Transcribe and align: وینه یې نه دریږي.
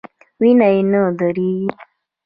وینه 0.39 0.67
یې 0.73 0.81
نه 0.91 1.01
دریږي. 1.19 1.69